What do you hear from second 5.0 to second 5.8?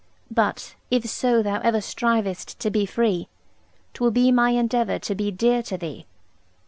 be dear to